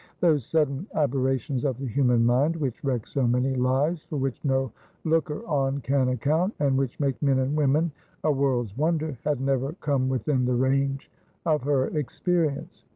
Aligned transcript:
Those 0.19 0.43
sudden 0.43 0.87
aberrations 0.95 1.63
of 1.63 1.77
the 1.77 1.85
human 1.85 2.25
mind 2.25 2.55
which 2.55 2.83
wreck 2.83 3.05
so 3.05 3.27
many 3.27 3.53
lives, 3.53 4.03
for 4.05 4.17
which 4.17 4.43
no 4.43 4.71
looker 5.03 5.45
on 5.45 5.79
can 5.81 6.09
account, 6.09 6.55
and 6.59 6.75
which 6.75 6.99
make 6.99 7.21
men 7.21 7.37
and 7.37 7.55
women 7.55 7.91
a 8.23 8.31
world's 8.31 8.75
wonder, 8.75 9.15
had 9.23 9.39
never 9.39 9.73
come 9.73 10.09
within 10.09 10.45
the 10.45 10.55
range 10.55 11.11
of 11.45 11.61
her 11.61 11.85
experience. 11.95 12.83